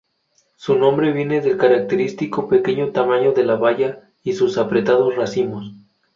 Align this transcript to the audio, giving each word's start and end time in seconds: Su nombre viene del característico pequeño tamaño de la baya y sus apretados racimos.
Su 0.55 0.79
nombre 0.79 1.11
viene 1.11 1.41
del 1.41 1.57
característico 1.57 2.47
pequeño 2.47 2.89
tamaño 2.91 3.33
de 3.33 3.45
la 3.45 3.57
baya 3.57 4.09
y 4.23 4.33
sus 4.33 4.57
apretados 4.57 5.15
racimos. 5.15 5.73